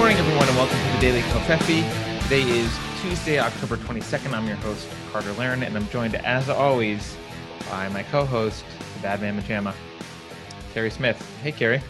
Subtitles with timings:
[0.00, 2.22] morning, everyone, and welcome to the Daily Covfefe.
[2.22, 4.32] Today is Tuesday, October 22nd.
[4.32, 7.18] I'm your host, Carter Laren, and I'm joined, as always,
[7.68, 9.74] by my co-host, the Bad Man Majama,
[10.72, 11.20] Keri Smith.
[11.42, 11.82] Hey, Keri.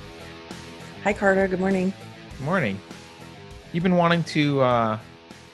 [1.04, 1.46] Hi, Carter.
[1.46, 1.92] Good morning.
[2.36, 2.80] Good morning.
[3.72, 4.98] You've been wanting to uh,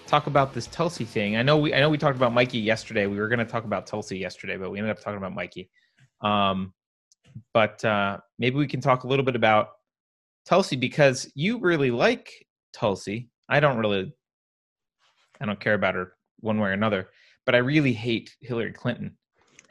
[0.06, 1.36] talk about this Tulsi thing.
[1.36, 3.06] I know we I know we talked about Mikey yesterday.
[3.06, 5.68] We were going to talk about Tulsi yesterday, but we ended up talking about Mikey.
[6.22, 6.72] Um,
[7.52, 9.72] but uh, maybe we can talk a little bit about
[10.46, 12.45] Tulsi because you really like
[12.76, 13.30] Tulsi.
[13.48, 14.12] I don't really,
[15.40, 17.08] I don't care about her one way or another,
[17.46, 19.16] but I really hate Hillary Clinton.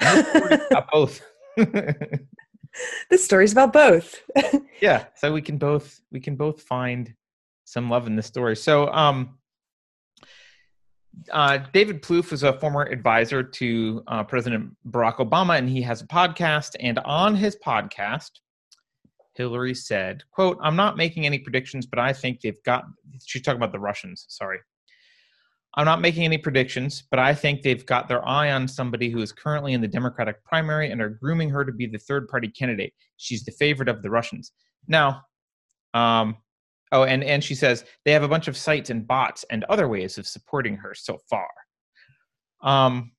[0.01, 1.21] about both.
[3.09, 4.21] this story's about both.
[4.81, 7.13] yeah, so we can both we can both find
[7.65, 8.55] some love in this story.
[8.55, 9.37] So, um,
[11.31, 16.01] uh, David Plouffe is a former advisor to uh, President Barack Obama, and he has
[16.01, 16.75] a podcast.
[16.79, 18.31] And on his podcast,
[19.35, 22.85] Hillary said, quote, I'm not making any predictions, but I think they've got,
[23.25, 24.59] she's talking about the Russians, sorry.
[25.77, 29.21] I'm not making any predictions, but I think they've got their eye on somebody who
[29.21, 32.47] is currently in the Democratic primary and are grooming her to be the third party
[32.47, 32.93] candidate.
[33.17, 34.53] She's the favorite of the Russians.
[34.87, 35.23] Now,
[35.93, 36.37] um,
[36.93, 39.89] oh, and, and she says they have a bunch of sites and bots and other
[39.89, 41.49] ways of supporting her so far.
[42.63, 43.11] Um,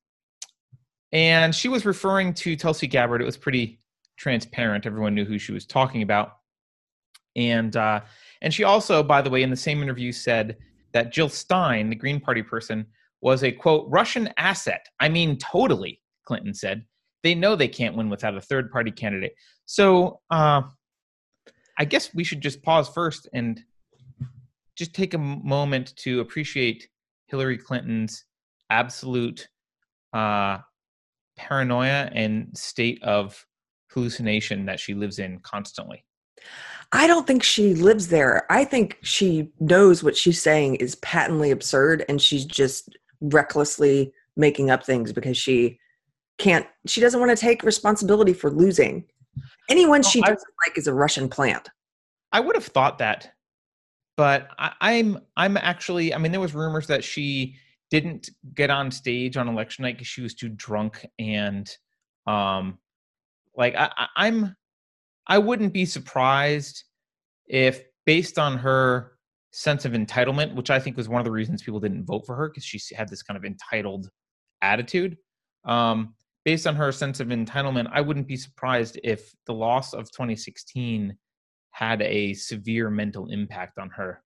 [1.13, 3.21] and she was referring to Tulsi Gabbard.
[3.21, 3.81] It was pretty
[4.17, 4.87] transparent.
[4.87, 6.39] Everyone knew who she was talking about.
[7.37, 8.01] And uh,
[8.41, 10.57] and she also, by the way, in the same interview said
[10.93, 12.87] that Jill Stein, the Green Party person,
[13.21, 14.87] was a quote Russian asset.
[15.01, 16.01] I mean, totally.
[16.25, 16.85] Clinton said
[17.23, 19.35] they know they can't win without a third party candidate.
[19.65, 20.63] So uh,
[21.79, 23.63] I guess we should just pause first and
[24.77, 26.89] just take a moment to appreciate
[27.27, 28.25] Hillary Clinton's
[28.71, 29.49] absolute
[30.13, 30.59] uh,
[31.37, 33.45] paranoia and state of
[33.97, 36.05] hallucination that she lives in constantly?
[36.93, 38.47] I don't think she lives there.
[38.51, 44.71] I think she knows what she's saying is patently absurd and she's just recklessly making
[44.71, 45.81] up things because she
[46.39, 49.05] can't she doesn't want to take responsibility for losing.
[49.71, 51.71] Anyone she doesn't like is a Russian plant.
[52.33, 53.33] I would have thought that.
[54.17, 57.57] But I, I'm I'm actually I mean there was rumors that she
[57.91, 61.69] didn't get on stage on election night because she was too drunk and
[62.27, 62.79] um
[63.57, 64.55] like I, I'm,
[65.27, 66.85] I wouldn't be surprised
[67.47, 69.13] if, based on her
[69.53, 72.37] sense of entitlement, which I think was one of the reasons people didn't vote for
[72.37, 74.09] her because she had this kind of entitled
[74.63, 75.17] attitude.
[75.65, 80.11] Um, based on her sense of entitlement, I wouldn't be surprised if the loss of
[80.13, 81.17] 2016
[81.71, 84.23] had a severe mental impact on her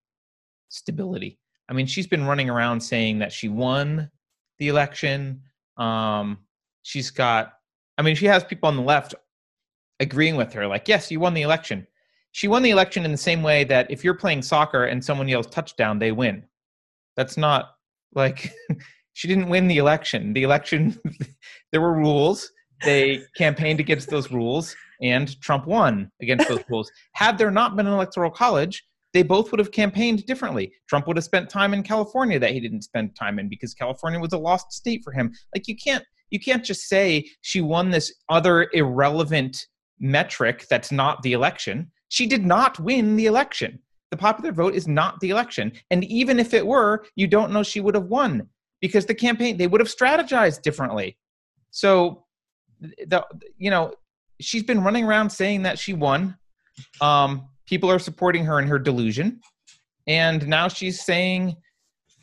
[0.68, 1.38] stability.
[1.68, 4.10] I mean, she's been running around saying that she won
[4.58, 5.42] the election.
[5.76, 6.38] Um,
[6.82, 7.52] she's got
[8.00, 9.14] I mean, she has people on the left
[10.00, 11.86] agreeing with her, like, yes, you won the election.
[12.32, 15.28] She won the election in the same way that if you're playing soccer and someone
[15.28, 16.42] yells touchdown, they win.
[17.18, 17.74] That's not
[18.14, 18.54] like
[19.12, 20.32] she didn't win the election.
[20.32, 20.98] The election,
[21.72, 22.50] there were rules.
[22.84, 26.90] They campaigned against those rules, and Trump won against those rules.
[27.12, 28.82] Had there not been an electoral college,
[29.12, 30.72] they both would have campaigned differently.
[30.88, 34.18] Trump would have spent time in California that he didn't spend time in because California
[34.18, 35.34] was a lost state for him.
[35.54, 39.66] Like you can't you can't just say she won this other irrelevant
[39.98, 41.90] metric that's not the election.
[42.08, 43.78] She did not win the election.
[44.10, 45.72] The popular vote is not the election.
[45.90, 48.48] And even if it were, you don't know she would have won
[48.80, 51.16] because the campaign they would have strategized differently.
[51.70, 52.24] So
[52.80, 53.24] the
[53.58, 53.92] you know,
[54.40, 56.36] she's been running around saying that she won.
[57.00, 59.40] Um, people are supporting her in her delusion.
[60.06, 61.56] And now she's saying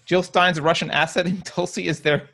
[0.05, 2.29] Jill Stein's a Russian asset and Tulsi is their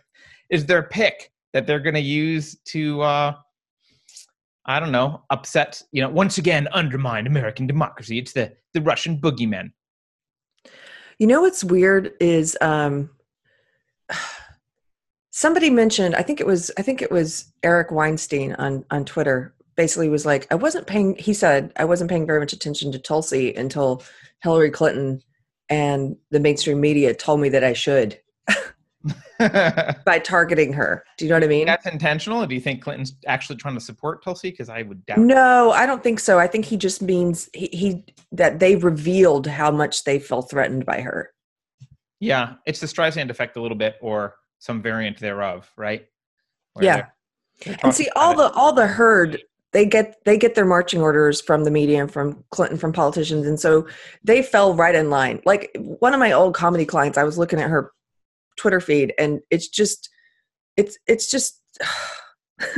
[0.49, 3.33] is their pick that they're going to use to uh,
[4.65, 8.17] I don't know upset you know once again undermine American democracy.
[8.17, 9.71] It's the the Russian boogeyman.
[11.19, 13.09] You know what's weird is um,
[15.31, 19.53] somebody mentioned I think it was I think it was Eric Weinstein on on Twitter
[19.75, 22.99] basically was like I wasn't paying he said I wasn't paying very much attention to
[22.99, 24.03] Tulsi until
[24.41, 25.21] Hillary Clinton
[25.69, 28.19] and the mainstream media told me that I should
[30.05, 31.03] by targeting her.
[31.17, 31.65] Do you know what I mean?
[31.65, 32.45] That's intentional.
[32.45, 34.51] do you think Clinton's actually trying to support Tulsi?
[34.51, 35.19] Because I would doubt.
[35.19, 36.39] No, I don't think so.
[36.39, 40.85] I think he just means he, he that they revealed how much they felt threatened
[40.85, 41.31] by her.
[42.19, 46.05] Yeah, it's the Streisand effect a little bit, or some variant thereof, right?
[46.73, 47.13] Where yeah, they're,
[47.65, 49.43] they're and see all the all the herd
[49.73, 53.45] they get they get their marching orders from the media and from Clinton from politicians
[53.45, 53.87] and so
[54.23, 55.41] they fell right in line.
[55.45, 57.91] Like one of my old comedy clients, I was looking at her
[58.57, 60.09] Twitter feed, and it's just,
[60.77, 61.61] it's it's just.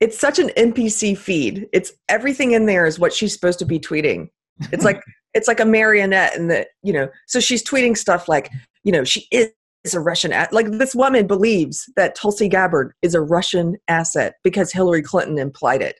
[0.00, 1.66] it's such an NPC feed.
[1.72, 4.28] It's everything in there is what she's supposed to be tweeting.
[4.72, 5.02] It's like
[5.34, 8.50] it's like a marionette and that you know so she's tweeting stuff like
[8.84, 9.50] you know she is
[9.94, 15.02] a russian like this woman believes that tulsi gabbard is a russian asset because hillary
[15.02, 15.96] clinton implied it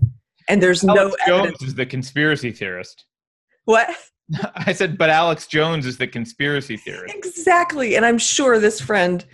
[0.48, 3.04] and there's Alex no Jones evidence is the conspiracy theorist.
[3.64, 3.88] what
[4.54, 7.14] I said, but Alex Jones is the conspiracy theorist.
[7.14, 9.24] exactly and i'm sure this friend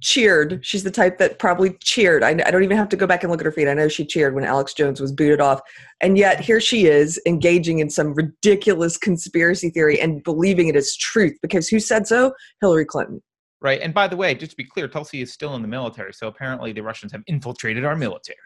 [0.00, 3.22] cheered she's the type that probably cheered I, I don't even have to go back
[3.22, 5.60] and look at her feed i know she cheered when alex jones was booted off
[6.00, 10.96] and yet here she is engaging in some ridiculous conspiracy theory and believing it is
[10.96, 13.22] truth because who said so hillary clinton
[13.62, 13.80] Right.
[13.80, 16.12] And by the way, just to be clear, Tulsi is still in the military.
[16.12, 18.36] So apparently the Russians have infiltrated our military.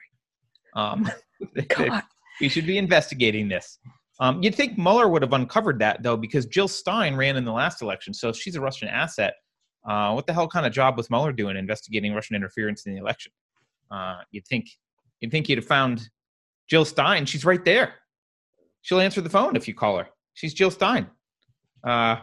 [0.75, 1.11] Um,
[1.69, 2.03] God.
[2.41, 3.79] we should be investigating this.
[4.19, 7.53] Um, you'd think Mueller would have uncovered that, though, because Jill Stein ran in the
[7.53, 8.15] last election.
[8.15, 9.35] So she's a Russian asset,
[9.87, 13.01] uh, what the hell kind of job was Mueller doing investigating Russian interference in the
[13.01, 13.33] election?
[13.91, 14.69] Uh, you'd think
[15.21, 16.09] you'd think you'd have found
[16.69, 17.25] Jill Stein.
[17.25, 17.95] She's right there.
[18.83, 20.09] She'll answer the phone if you call her.
[20.35, 21.09] She's Jill Stein,
[21.85, 22.17] uh,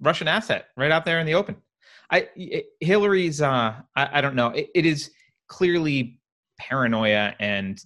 [0.00, 1.56] Russian asset, right out there in the open.
[2.10, 3.40] I it- Hillary's.
[3.42, 4.48] Uh, I, I don't know.
[4.48, 5.10] It, it is
[5.48, 6.20] clearly
[6.58, 7.82] paranoia and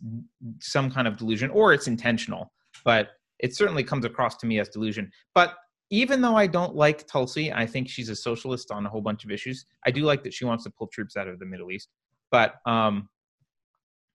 [0.61, 2.53] some kind of delusion, or it's intentional.
[2.85, 5.11] But it certainly comes across to me as delusion.
[5.35, 5.55] But
[5.91, 9.25] even though I don't like Tulsi, I think she's a socialist on a whole bunch
[9.25, 9.65] of issues.
[9.87, 11.89] I do like that she wants to pull troops out of the Middle East.
[12.31, 13.09] But um,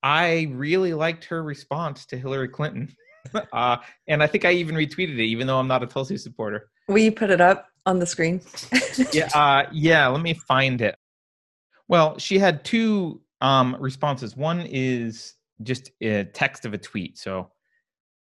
[0.03, 2.95] I really liked her response to Hillary Clinton.
[3.53, 3.77] uh,
[4.07, 6.69] and I think I even retweeted it, even though I'm not a Tulsi supporter.
[6.87, 8.41] will you put it up on the screen
[9.11, 10.07] yeah, uh, yeah.
[10.07, 10.95] Let me find it.
[11.87, 14.37] Well, she had two um, responses.
[14.37, 17.17] One is just a text of a tweet.
[17.17, 17.51] So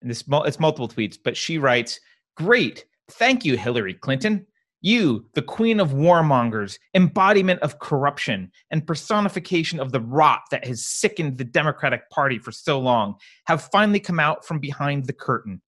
[0.04, 2.00] this it's multiple tweets, but she writes,
[2.36, 4.46] "Great, thank you, Hillary Clinton.
[4.84, 10.84] You, the queen of warmongers, embodiment of corruption, and personification of the rot that has
[10.84, 13.14] sickened the Democratic Party for so long,
[13.46, 15.62] have finally come out from behind the curtain.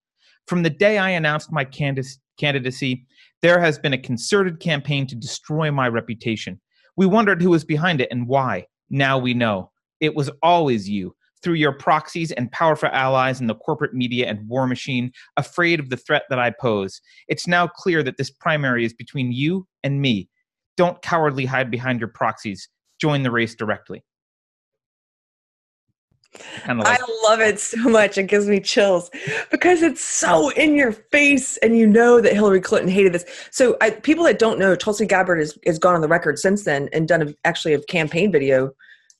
[0.47, 3.05] From the day I announced my candidac- candidacy,
[3.41, 6.59] there has been a concerted campaign to destroy my reputation.
[6.97, 8.67] We wondered who was behind it and why.
[8.89, 9.71] Now we know.
[10.01, 11.14] It was always you,
[11.45, 15.91] through your proxies and powerful allies in the corporate media and war machine, afraid of
[15.91, 16.99] the threat that I pose.
[17.27, 20.27] It's now clear that this primary is between you and me.
[20.75, 22.67] Don't cowardly hide behind your proxies.
[22.99, 24.03] Join the race directly.
[26.63, 28.17] Kind of I love it so much.
[28.17, 29.11] It gives me chills
[29.51, 33.23] because it's so in your face, and you know that Hillary Clinton hated this.
[33.51, 36.63] So, I, people that don't know, Tulsi Gabbard has, has gone on the record since
[36.63, 38.71] then and done a, actually a campaign video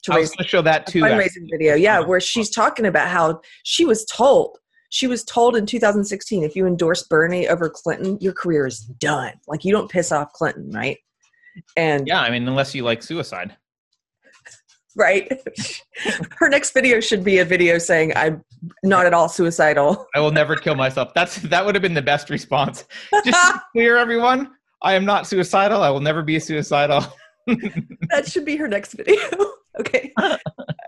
[0.05, 1.01] to I was going to show that too.
[1.01, 1.75] fundraising video.
[1.75, 4.57] Yeah, where she's talking about how she was told.
[4.89, 9.33] She was told in 2016, if you endorse Bernie over Clinton, your career is done.
[9.47, 10.97] Like you don't piss off Clinton, right?
[11.75, 13.55] And Yeah, I mean, unless you like suicide.
[14.95, 15.31] right,
[16.37, 18.43] her next video should be a video saying, "I'm
[18.83, 21.13] not at all suicidal." I will never kill myself.
[21.13, 22.85] That's that would have been the best response.
[23.25, 24.51] Just clear, everyone.
[24.81, 25.81] I am not suicidal.
[25.81, 27.05] I will never be suicidal.
[27.47, 29.17] that should be her next video.
[29.79, 30.11] Okay.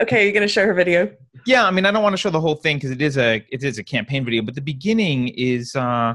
[0.01, 1.11] Okay, you're gonna show her video.
[1.45, 3.43] yeah, I mean, I don't want to show the whole thing because it is a
[3.49, 6.13] it is a campaign video, but the beginning is uh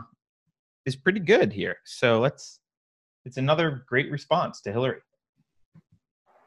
[0.87, 1.77] is pretty good here.
[1.85, 2.61] So let's.
[3.25, 5.01] It's another great response to Hillary.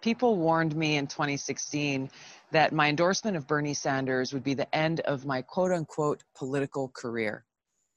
[0.02, 2.10] people warned me in 2016
[2.52, 6.90] that my endorsement of Bernie Sanders would be the end of my quote unquote political
[6.90, 7.46] career.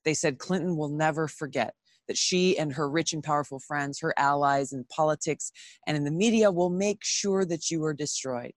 [0.04, 1.75] They said Clinton will never forget
[2.08, 5.52] that she and her rich and powerful friends, her allies in politics
[5.86, 8.52] and in the media, will make sure that you are destroyed.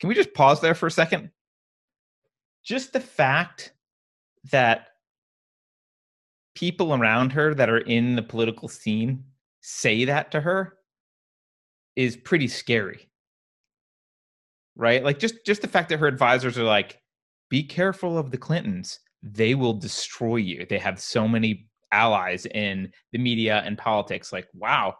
[0.00, 1.30] Can we just pause there for a second?
[2.64, 3.72] Just the fact
[4.50, 4.88] that
[6.54, 9.24] people around her that are in the political scene
[9.60, 10.74] say that to her
[11.96, 13.08] is pretty scary.
[14.76, 15.04] Right?
[15.04, 17.00] Like just just the fact that her advisors are like
[17.48, 18.98] be careful of the Clintons.
[19.22, 20.66] They will destroy you.
[20.68, 24.94] They have so many allies in the media and politics like wow.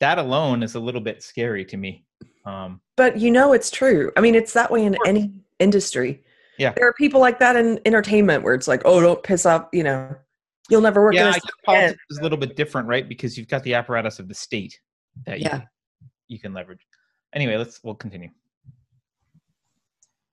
[0.00, 2.04] That alone is a little bit scary to me.
[2.44, 4.12] Um But you know it's true.
[4.16, 6.22] I mean, it's that way in any industry.
[6.58, 6.72] Yeah.
[6.76, 9.84] There are people like that in entertainment where it's like, oh, don't piss off, you
[9.84, 10.14] know,
[10.68, 11.80] you'll never work in yeah, this I again.
[11.80, 13.08] politics is a little bit different, right?
[13.08, 14.78] Because you've got the apparatus of the state
[15.26, 15.50] that Yeah.
[15.50, 15.68] can,
[16.28, 16.84] you can leverage.
[17.32, 18.30] Anyway, let's we'll continue.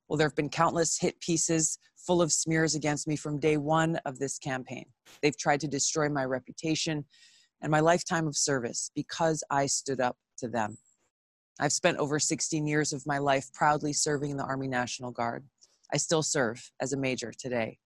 [0.08, 3.96] Well, there have been countless hit pieces full of smears against me from day one
[4.04, 4.86] of this campaign.
[5.22, 7.04] They've tried to destroy my reputation
[7.62, 10.78] and my lifetime of service because I stood up to them.
[11.58, 15.44] I've spent over 16 years of my life proudly serving in the Army National Guard.
[15.92, 17.78] I still serve as a major today.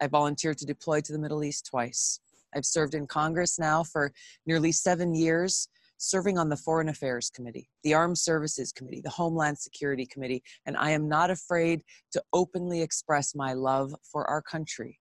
[0.00, 2.20] I volunteered to deploy to the Middle East twice.
[2.54, 4.12] I've served in Congress now for
[4.46, 5.68] nearly seven years,
[5.98, 10.76] serving on the Foreign Affairs Committee, the Armed Services Committee, the Homeland Security Committee, and
[10.76, 14.98] I am not afraid to openly express my love for our country.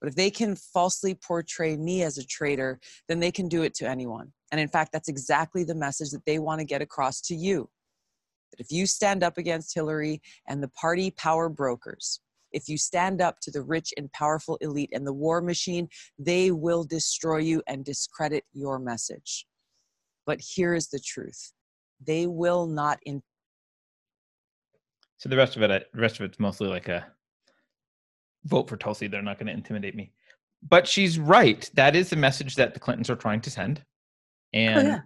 [0.00, 3.74] But if they can falsely portray me as a traitor, then they can do it
[3.74, 4.32] to anyone.
[4.50, 7.68] And in fact, that's exactly the message that they want to get across to you.
[8.50, 12.20] That if you stand up against Hillary and the party power brokers,
[12.52, 15.88] if you stand up to the rich and powerful elite and the war machine,
[16.18, 19.46] they will destroy you and discredit your message.
[20.30, 21.50] But here is the truth
[22.06, 23.20] they will not in
[25.16, 27.04] so the rest of it, the rest of it's mostly like a
[28.44, 29.08] vote for Tulsi.
[29.08, 30.12] They're not going to intimidate me.
[30.62, 31.68] But she's right.
[31.74, 33.82] That is the message that the Clintons are trying to send,
[34.52, 35.00] and oh,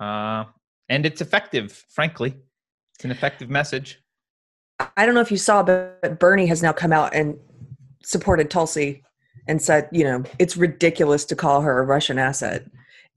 [0.00, 0.40] yeah.
[0.40, 0.44] uh,
[0.88, 1.72] and it's effective.
[1.88, 2.36] Frankly,
[2.94, 4.00] it's an effective message.
[4.96, 7.36] I don't know if you saw, but Bernie has now come out and
[8.04, 9.02] supported Tulsi
[9.48, 12.64] and said, you know, it's ridiculous to call her a Russian asset.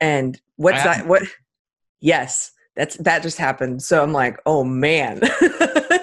[0.01, 1.07] And what's that?
[1.07, 1.21] What?
[2.03, 3.81] Yes, that's that just happened.
[3.81, 5.21] So I'm like, oh man.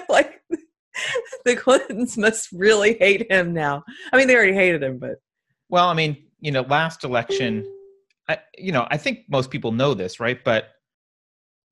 [0.09, 0.41] Like
[1.45, 3.83] the Clintons must really hate him now.
[4.11, 5.21] I mean, they already hated him, but
[5.69, 7.65] well, I mean, you know, last election,
[8.27, 10.43] I, you know, I think most people know this, right?
[10.43, 10.65] But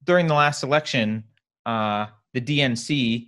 [0.06, 1.26] during the last election,
[1.66, 3.28] uh, the DNC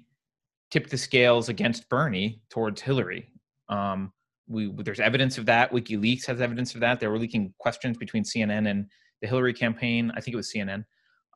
[0.71, 3.27] tipped the scales against Bernie towards Hillary.
[3.67, 4.13] Um,
[4.47, 5.71] we there's evidence of that.
[5.73, 7.01] WikiLeaks has evidence of that.
[7.01, 8.85] They were leaking questions between CNN and
[9.21, 10.11] the Hillary campaign.
[10.15, 10.85] I think it was CNN.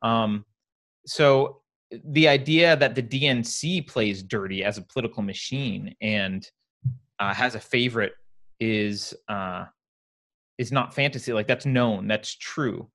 [0.02, 0.44] Um,
[1.06, 6.48] so the idea that the DNC plays dirty as a political machine and
[7.18, 8.12] uh, has a favorite
[8.60, 9.64] is uh,
[10.58, 11.32] is not fantasy.
[11.32, 12.08] Like that's known.
[12.08, 12.90] That's true.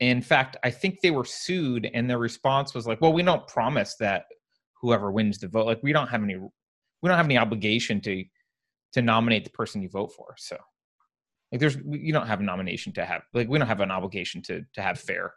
[0.00, 3.46] In fact, I think they were sued, and their response was like, "Well, we don't
[3.46, 4.26] promise that
[4.80, 5.66] whoever wins the vote.
[5.66, 8.24] Like we don't have any we don't have any obligation to
[8.92, 10.34] to nominate the person you vote for.
[10.38, 10.56] So
[11.50, 14.42] like there's you don't have a nomination to have like we don't have an obligation
[14.42, 15.32] to to have fair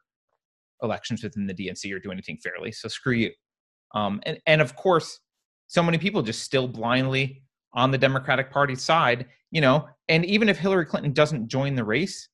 [0.84, 2.72] elections within the DNC or do anything fairly.
[2.72, 3.32] So screw you.
[3.94, 5.20] Um, and and of course,
[5.68, 9.88] so many people just still blindly on the Democratic Party side, you know.
[10.10, 12.28] And even if Hillary Clinton doesn't join the race,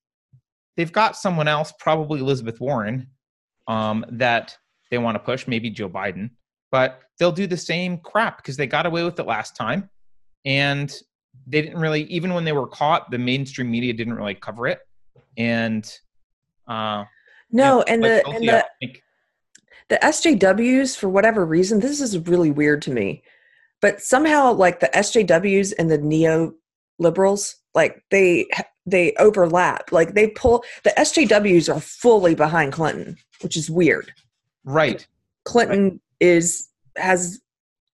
[0.76, 3.08] they've got someone else, probably Elizabeth Warren,
[3.68, 4.58] um, that
[4.90, 5.48] they want to push.
[5.48, 6.32] Maybe Joe Biden,
[6.72, 9.90] but they'll do the same crap because they got away with it last time,
[10.46, 10.92] and
[11.48, 12.04] they didn't really.
[12.04, 14.80] Even when they were caught, the mainstream media didn't really cover it,
[15.38, 15.92] and.
[16.68, 17.06] Uh,
[17.50, 18.66] no, and the and the
[19.90, 23.24] the SJWs for whatever reason, this is really weird to me.
[23.82, 26.54] But somehow, like the SJWs and the neo
[27.00, 28.48] liberals, like they
[28.86, 29.92] they overlap.
[29.92, 34.12] Like they pull the SJWs are fully behind Clinton, which is weird.
[34.64, 35.06] Right.
[35.46, 36.00] Clinton right.
[36.20, 37.40] is has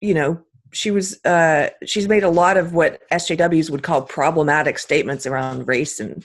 [0.00, 0.40] you know
[0.74, 5.66] she was uh she's made a lot of what SJWs would call problematic statements around
[5.68, 6.24] race and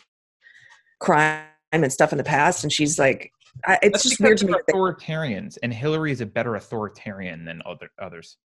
[0.99, 3.31] crime and stuff in the past, and she's like,
[3.65, 4.53] I, it's That's just weird to me.
[4.69, 8.37] Authoritarians, and Hillary is a better authoritarian than other others.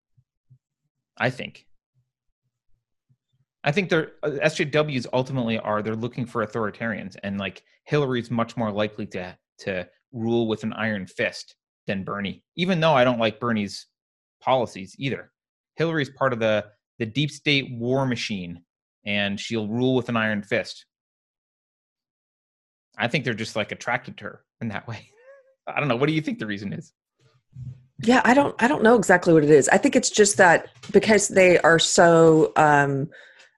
[1.16, 1.66] I think.
[3.62, 8.56] I think they're uh, SJWs ultimately are they're looking for authoritarians, and like Hillary's much
[8.56, 11.56] more likely to to rule with an iron fist
[11.86, 12.44] than Bernie.
[12.56, 13.86] Even though I don't like Bernie's
[14.40, 15.30] policies either,
[15.76, 16.66] Hillary's part of the
[16.98, 18.62] the deep state war machine,
[19.04, 20.86] and she'll rule with an iron fist.
[22.96, 25.08] I think they're just like attracted to her in that way.
[25.66, 25.96] I don't know.
[25.96, 26.92] What do you think the reason is?
[28.02, 29.68] Yeah, I don't I don't know exactly what it is.
[29.68, 33.08] I think it's just that because they are so um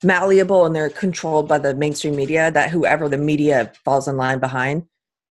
[0.03, 4.39] malleable and they're controlled by the mainstream media that whoever the media falls in line
[4.39, 4.85] behind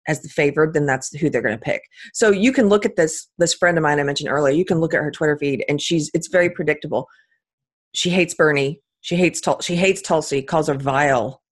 [0.08, 1.82] as the favored, then that's who they're going to pick.
[2.12, 4.54] So you can look at this this friend of mine I mentioned earlier.
[4.54, 7.08] You can look at her Twitter feed, and she's it's very predictable.
[7.94, 8.80] She hates Bernie.
[9.00, 10.42] She hates Tul- she hates Tulsi.
[10.42, 11.42] Calls her vile.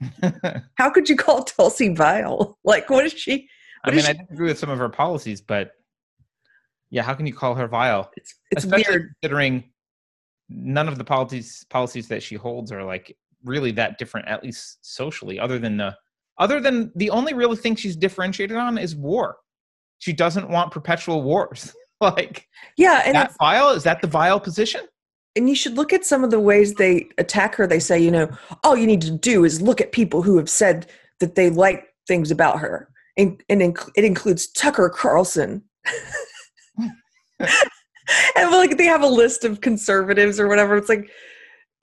[0.76, 2.58] How could you call Tulsi vile?
[2.64, 3.48] Like, what is she?
[3.84, 4.10] What I mean, she?
[4.10, 5.72] I disagree with some of her policies, but
[6.90, 8.10] yeah, how can you call her vile?
[8.16, 9.64] It's, it's weird considering
[10.48, 14.78] none of the policies policies that she holds are like really that different, at least
[14.80, 15.38] socially.
[15.38, 15.96] Other than the
[16.38, 19.36] other than the only real thing she's differentiated on is war.
[19.98, 21.74] She doesn't want perpetual wars.
[22.00, 24.82] like, yeah, and that vile is that the vile position?
[25.36, 27.66] and you should look at some of the ways they attack her.
[27.66, 28.30] They say, you know,
[28.62, 30.86] all you need to do is look at people who have said
[31.20, 35.62] that they like things about her, and, and inc- it includes Tucker Carlson.
[38.36, 40.76] and like they have a list of conservatives or whatever.
[40.76, 41.10] It's like,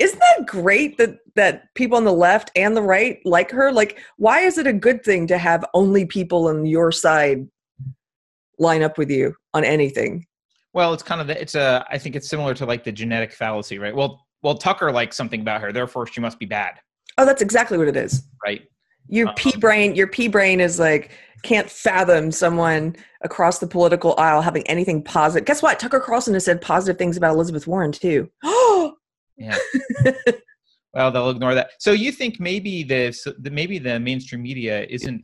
[0.01, 3.71] isn't that great that that people on the left and the right like her?
[3.71, 7.47] Like, why is it a good thing to have only people on your side
[8.59, 10.25] line up with you on anything?
[10.73, 13.33] Well, it's kind of the, it's a I think it's similar to like the genetic
[13.33, 13.95] fallacy, right?
[13.95, 16.79] Well, well, Tucker likes something about her, therefore she must be bad.
[17.17, 18.23] Oh, that's exactly what it is.
[18.43, 18.61] Right.
[19.07, 21.11] Your um, P brain, your P brain is like
[21.43, 25.45] can't fathom someone across the political aisle having anything positive.
[25.45, 25.79] Guess what?
[25.79, 28.29] Tucker Carlson has said positive things about Elizabeth Warren too.
[29.43, 30.11] yeah.
[30.93, 31.71] Well, they'll ignore that.
[31.79, 35.23] So you think maybe the, so the maybe the mainstream media isn't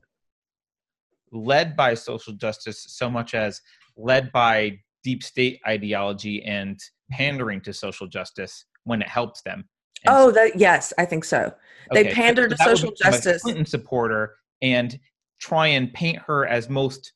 [1.31, 3.61] led by social justice so much as
[3.97, 6.79] led by deep state ideology and
[7.11, 9.67] pandering to social justice when it helps them.
[10.05, 11.53] And Oh, that yes, I think so.
[11.91, 13.41] They Okay, so pander to that would social justice.
[13.41, 14.97] Clinton supporter and
[15.39, 17.13] try and paint her as most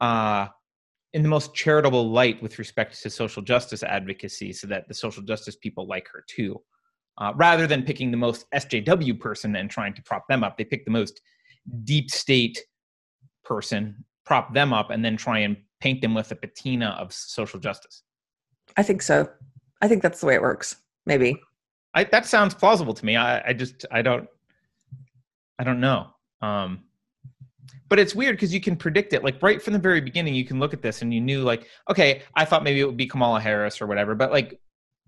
[0.00, 0.46] uh
[1.14, 5.22] in the most charitable light with respect to social justice advocacy so that the social
[5.22, 6.60] justice people like her too.
[7.18, 10.64] Uh, rather than picking the most SJW person and trying to prop them up, they
[10.64, 11.20] pick the most
[11.84, 12.60] deep state
[13.44, 17.60] person, prop them up, and then try and paint them with a patina of social
[17.60, 18.02] justice.
[18.76, 19.28] I think so.
[19.80, 20.76] I think that's the way it works.
[21.06, 21.40] Maybe.
[21.94, 23.14] I, that sounds plausible to me.
[23.14, 24.26] I, I just I don't
[25.60, 26.08] I don't know.
[26.42, 26.80] Um,
[27.88, 29.22] but it's weird because you can predict it.
[29.22, 31.68] Like right from the very beginning, you can look at this and you knew like,
[31.90, 34.60] okay, I thought maybe it would be Kamala Harris or whatever, but like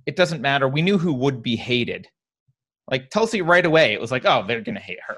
[0.07, 0.69] it doesn't matter.
[0.69, 2.09] We knew who would be hated.
[2.91, 5.17] Like Tulsi right away, it was like, oh, they're gonna hate her.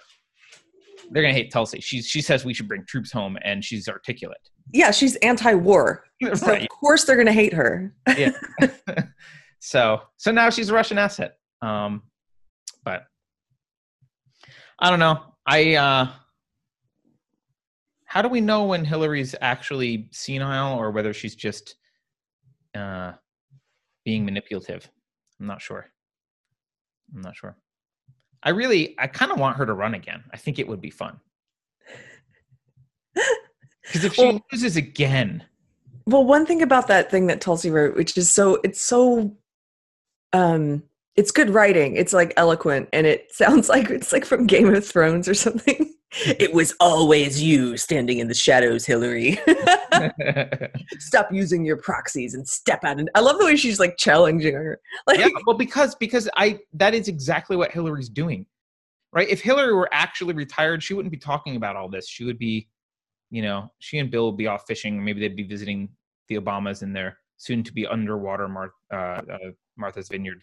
[1.10, 1.80] They're gonna hate Tulsi.
[1.80, 4.40] She she says we should bring troops home, and she's articulate.
[4.72, 6.04] Yeah, she's anti-war.
[6.34, 7.94] So of course they're going to hate her.
[8.18, 8.32] yeah.
[9.60, 11.36] so so now she's a Russian asset.
[11.62, 12.02] Um,
[12.84, 13.04] but
[14.80, 15.22] I don't know.
[15.46, 16.08] I uh,
[18.08, 21.74] how do we know when Hillary's actually senile or whether she's just
[22.74, 23.12] uh,
[24.04, 24.90] being manipulative?
[25.38, 25.86] I'm not sure.
[27.14, 27.54] I'm not sure.
[28.42, 30.24] I really, I kind of want her to run again.
[30.32, 31.20] I think it would be fun.
[33.82, 35.44] Because if she Well- loses again,
[36.06, 39.34] Well, one thing about that thing that Tulsi wrote, which is so it's so
[40.34, 40.82] um
[41.16, 41.96] it's good writing.
[41.96, 45.94] It's like eloquent and it sounds like it's like from Game of Thrones or something.
[46.26, 49.38] it was always you standing in the shadows, Hillary.
[50.98, 52.98] Stop using your proxies and step out.
[52.98, 54.80] And I love the way she's like challenging her.
[55.06, 58.46] Like, yeah, well, because because I that is exactly what Hillary's doing,
[59.12, 59.28] right?
[59.28, 62.08] If Hillary were actually retired, she wouldn't be talking about all this.
[62.08, 62.68] She would be,
[63.30, 65.02] you know, she and Bill would be off fishing.
[65.02, 65.88] Maybe they'd be visiting
[66.28, 69.38] the Obamas in their soon-to-be underwater Mar- uh, uh,
[69.76, 70.42] Martha's Vineyard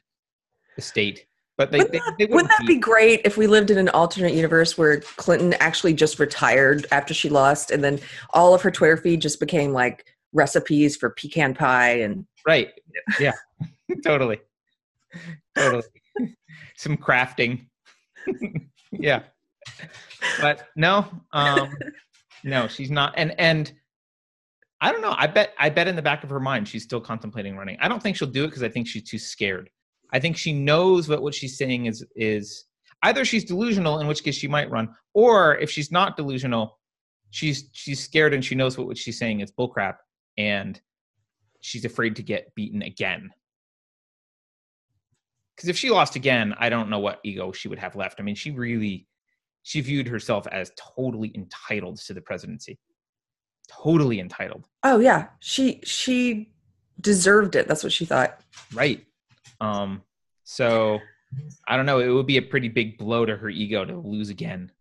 [0.77, 1.27] estate.
[1.57, 3.87] But they, wouldn't, they, they wouldn't wouldn't that be great if we lived in an
[3.89, 7.99] alternate universe where Clinton actually just retired after she lost and then
[8.31, 12.73] all of her Twitter feed just became like recipes for pecan pie and right.
[13.19, 13.31] Yeah,
[14.03, 14.39] totally,
[15.57, 15.83] totally.
[16.75, 17.67] Some crafting.
[18.91, 19.23] yeah,
[20.41, 21.73] but no, um,
[22.43, 23.13] no, she's not.
[23.17, 23.71] And and
[24.81, 25.15] I don't know.
[25.17, 27.77] I bet I bet in the back of her mind she's still contemplating running.
[27.79, 29.69] I don't think she'll do it because I think she's too scared.
[30.13, 32.65] I think she knows what what she's saying is is
[33.03, 36.79] either she's delusional, in which case she might run, or if she's not delusional,
[37.31, 39.95] she's she's scared and she knows what what she's saying is bullcrap,
[40.37, 40.79] and
[41.61, 43.29] she's afraid to get beaten again.
[45.55, 48.19] Because if she lost again, I don't know what ego she would have left.
[48.19, 49.07] I mean, she really
[49.63, 52.77] she viewed herself as totally entitled to the presidency.
[53.71, 54.67] Totally entitled.
[54.83, 55.27] Oh yeah.
[55.39, 56.51] She she
[57.01, 57.67] deserved it.
[57.67, 58.39] That's what she thought.
[58.73, 59.05] Right
[59.65, 60.01] um
[60.43, 60.99] so
[61.67, 64.29] i don't know it would be a pretty big blow to her ego to lose
[64.29, 64.71] again.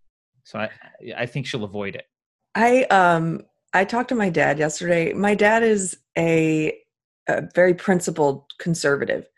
[0.45, 0.71] So i
[1.17, 2.07] i think she'll avoid it.
[2.55, 3.43] I um
[3.73, 5.13] i talked to my dad yesterday.
[5.13, 6.79] My dad is a,
[7.29, 9.29] a very principled conservative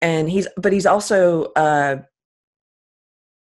[0.00, 1.96] and he's but he's also uh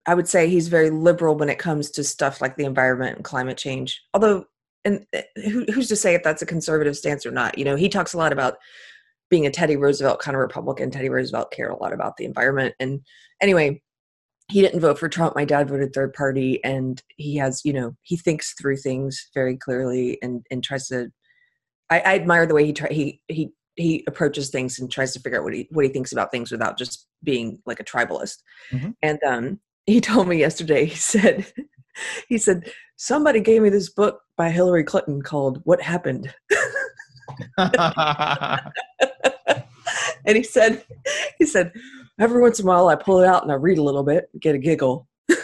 [0.05, 3.25] i would say he's very liberal when it comes to stuff like the environment and
[3.25, 4.01] climate change.
[4.13, 4.45] Although
[4.83, 7.57] and uh, who, who's to say if that's a conservative stance or not?
[7.57, 8.57] You know he talks a lot about
[9.35, 12.73] being a teddy roosevelt kind of republican teddy roosevelt cared a lot about the environment.
[12.79, 13.01] And
[13.41, 13.81] anyway
[14.47, 15.35] he didn't vote for trump.
[15.35, 19.57] My dad voted third party and he has you know he thinks through things very
[19.57, 21.09] clearly and and tries to
[21.89, 25.19] i, I admire the way he try he he he approaches things and tries to
[25.19, 28.37] figure out what he what he thinks about things without just being like a tribalist.
[28.71, 28.93] Mhm.
[29.01, 31.45] and um he told me yesterday he said
[32.29, 36.33] he said somebody gave me this book by hillary clinton called what happened
[40.25, 40.83] and he said
[41.37, 41.71] he said
[42.19, 44.29] every once in a while i pull it out and i read a little bit
[44.33, 45.07] and get a giggle.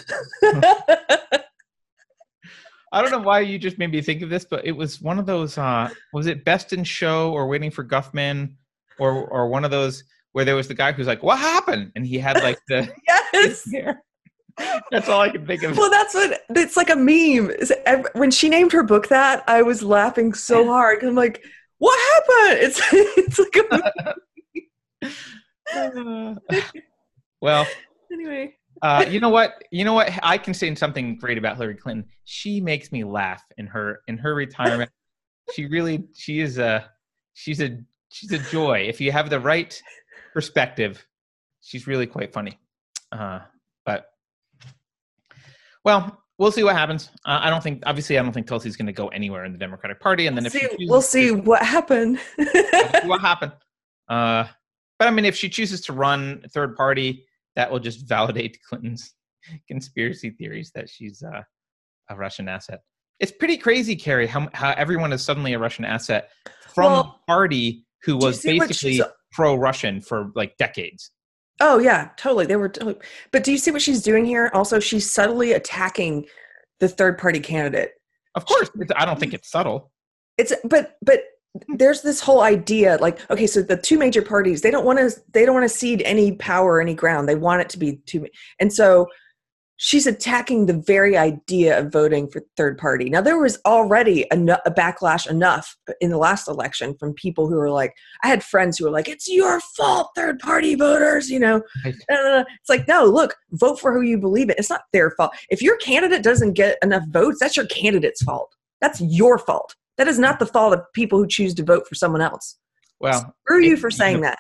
[2.94, 5.17] I don't know why you just made me think of this but it was one
[5.17, 8.56] of those uh was it best in show or waiting for guffman
[9.00, 11.91] or or one of those where there was the guy who's like what happened?
[11.96, 12.94] And he had like the
[13.34, 13.67] yes.
[14.91, 15.78] That's all i can think of.
[15.78, 17.52] Well that's what it's like a meme.
[18.13, 21.04] When she named her book that i was laughing so hard.
[21.04, 21.41] i'm like
[21.82, 22.63] what happened?
[22.63, 24.15] It's it's like a,
[27.42, 27.66] well
[28.12, 29.64] anyway uh, you know what?
[29.70, 30.12] You know what?
[30.24, 32.06] I can say something great about Hillary Clinton.
[32.24, 34.90] She makes me laugh in her in her retirement.
[35.54, 36.90] she really she is a
[37.34, 37.78] she's a
[38.10, 38.86] she's a joy.
[38.88, 39.80] If you have the right
[40.34, 41.06] perspective,
[41.62, 42.58] she's really quite funny.
[43.12, 43.42] Uh,
[43.86, 44.06] but
[45.84, 47.10] well, we'll see what happens.
[47.26, 49.58] Uh, I don't think, obviously, I don't think Tulsi's going to go anywhere in the
[49.58, 50.28] Democratic Party.
[50.28, 52.20] And then we'll if see, chooses we'll see what happened.
[52.38, 53.54] We'll see what happened.
[54.08, 54.46] Uh,
[55.02, 59.16] but I mean, if she chooses to run third party, that will just validate Clinton's
[59.68, 61.42] conspiracy theories that she's uh,
[62.12, 62.82] a Russian asset.
[63.20, 66.30] It's pretty crazy, Keri, how, how everyone is suddenly a Russian asset
[66.76, 71.10] from Well, a party who was basically pro-Russian for like decades.
[71.60, 72.46] Oh yeah, totally.
[72.46, 72.98] They were, totally.
[73.32, 74.52] but do you see what she's doing here?
[74.54, 76.28] Also, she's subtly attacking
[76.80, 77.94] the third party candidate.
[78.36, 79.92] Of course, I don't think it's subtle.
[80.38, 81.24] It's but but
[81.76, 85.12] there's this whole idea like okay, so the two major parties they don't want to
[85.34, 87.28] they don't want to cede any power or any ground.
[87.28, 88.28] They want it to be two,
[88.60, 89.08] and so
[89.76, 93.10] she's attacking the very idea of voting for third party.
[93.10, 97.56] Now there was already a, a backlash enough in the last election from people who
[97.56, 101.40] were like, I had friends who were like, "It's your fault, third party voters," you
[101.40, 101.62] know.
[101.84, 101.96] Right.
[102.10, 105.62] It's like no look vote for who you believe in it's not their fault if
[105.62, 110.18] your candidate doesn't get enough votes that's your candidate's fault that's your fault that is
[110.20, 112.58] not the fault of people who choose to vote for someone else
[113.00, 114.40] Well, screw you for saying uni- that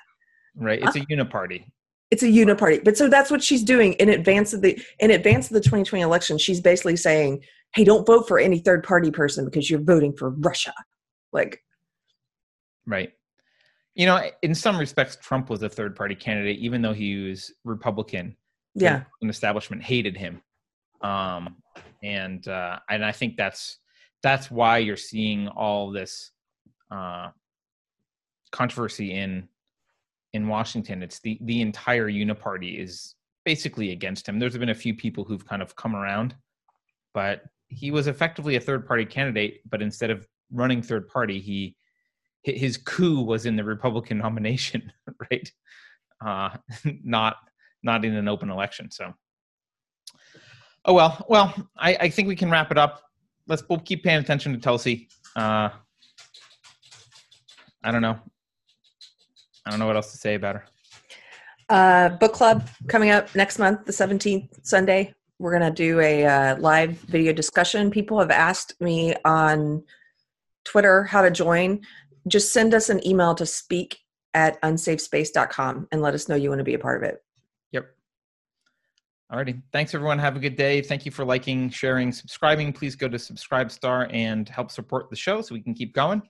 [0.55, 0.79] right?
[0.83, 1.65] It's a uniparty.
[2.11, 5.47] it's a uniparty but so that's what she's doing in advance of the in advance
[5.47, 7.41] of the 2020 election she's basically saying
[7.75, 10.73] hey don't vote for any third party person because you're voting for russia
[11.31, 11.61] like
[12.87, 13.11] Right.
[13.93, 17.53] You know, in some respects, Trump was a third party candidate, even though he was
[17.63, 18.35] Republican.
[18.73, 20.41] Yeah Republican establishment hated him.
[21.01, 21.57] Um,
[22.01, 23.77] and uh, and I think that's
[24.23, 26.31] that's why you're seeing all this
[26.91, 27.29] uh,
[28.51, 29.47] controversy in
[30.33, 31.03] in Washington.
[31.03, 34.39] It's the the entire uniparty is basically against him.
[34.39, 36.35] There's been a few people who've kind of come around,
[37.13, 39.61] but he was effectively a third party candidate.
[39.69, 41.75] But instead of running third party, he
[42.43, 44.91] his coup was in the Republican nomination,
[45.31, 45.51] right?
[46.23, 46.57] Uh,
[47.03, 47.37] not
[47.83, 48.91] not in an open election.
[48.91, 49.13] So,
[50.85, 51.25] oh well.
[51.27, 53.01] Well, I, I think we can wrap it up.
[53.51, 55.09] Let's we'll keep paying attention to Tulsi.
[55.35, 55.67] Uh,
[57.83, 58.17] I don't know.
[59.65, 60.65] I don't know what else to say about her.
[61.69, 66.25] uh book club coming up next month the 17th sunday we're going to do a
[66.25, 69.83] uh, live video discussion people have asked me on
[70.65, 71.79] twitter how to join
[72.27, 73.99] just send us an email to speak
[74.33, 77.23] at unsafespace.com and let us know you want to be a part of it.
[79.31, 79.61] Alrighty.
[79.71, 80.19] Thanks everyone.
[80.19, 80.81] Have a good day.
[80.81, 82.73] Thank you for liking, sharing, subscribing.
[82.73, 86.21] Please go to Subscribe Star and help support the show so we can keep going.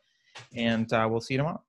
[0.55, 1.63] And uh, we'll see you tomorrow.